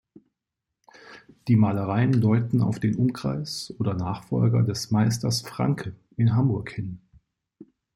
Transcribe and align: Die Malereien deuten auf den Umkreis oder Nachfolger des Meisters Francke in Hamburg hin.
Die 1.47 1.55
Malereien 1.55 2.21
deuten 2.21 2.63
auf 2.63 2.79
den 2.79 2.95
Umkreis 2.97 3.71
oder 3.77 3.93
Nachfolger 3.93 4.63
des 4.63 4.89
Meisters 4.89 5.41
Francke 5.43 5.95
in 6.17 6.33
Hamburg 6.35 6.71
hin. 6.71 7.01